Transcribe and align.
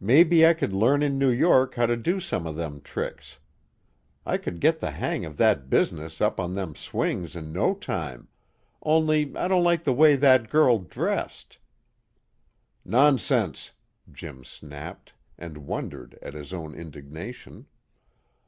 "Maybe 0.00 0.44
I 0.44 0.54
could 0.54 0.72
learn 0.72 1.04
in 1.04 1.18
New 1.20 1.30
York 1.30 1.76
how 1.76 1.86
to 1.86 1.96
do 1.96 2.18
some 2.18 2.48
of 2.48 2.56
them 2.56 2.80
tricks. 2.80 3.38
I 4.26 4.36
could 4.36 4.58
git 4.58 4.80
the 4.80 4.90
hang 4.90 5.24
of 5.24 5.36
that 5.36 5.70
business 5.70 6.20
up 6.20 6.40
on 6.40 6.54
them 6.54 6.74
swings 6.74 7.36
in 7.36 7.52
no 7.52 7.74
time, 7.74 8.26
only 8.82 9.32
I 9.36 9.46
don't 9.46 9.62
like 9.62 9.84
the 9.84 9.92
way 9.92 10.16
that 10.16 10.50
girl 10.50 10.80
dressed" 10.80 11.58
"Nonsense!" 12.98 13.70
Jim 14.10 14.42
snapped, 14.42 15.12
and 15.38 15.58
wondered 15.58 16.18
at 16.22 16.32
his 16.34 16.52
own 16.52 16.74
indignation. 16.74 17.66